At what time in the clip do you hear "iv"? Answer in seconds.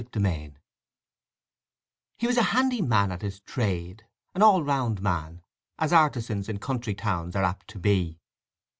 0.49-0.57